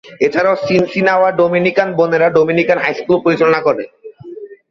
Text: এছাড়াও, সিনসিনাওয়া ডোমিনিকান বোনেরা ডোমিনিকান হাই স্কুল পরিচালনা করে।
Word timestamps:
এছাড়াও, 0.25 0.55
সিনসিনাওয়া 0.65 1.29
ডোমিনিকান 1.39 1.89
বোনেরা 1.97 2.27
ডোমিনিকান 2.37 2.77
হাই 2.83 2.93
স্কুল 2.99 3.17
পরিচালনা 3.25 3.59
করে। 3.67 3.83